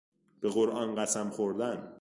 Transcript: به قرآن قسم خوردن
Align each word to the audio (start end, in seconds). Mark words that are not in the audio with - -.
به 0.41 0.49
قرآن 0.49 0.95
قسم 0.95 1.29
خوردن 1.29 1.89